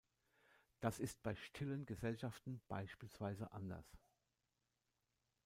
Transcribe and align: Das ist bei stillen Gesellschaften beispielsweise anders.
Das 0.79 0.97
ist 0.97 1.21
bei 1.21 1.35
stillen 1.35 1.85
Gesellschaften 1.85 2.59
beispielsweise 2.67 3.51
anders. 3.51 3.85